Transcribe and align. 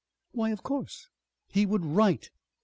Why, 0.31 0.49
of 0.49 0.63
course! 0.63 1.09
He 1.51 1.63
would 1.67 1.85
write. 1.85 2.31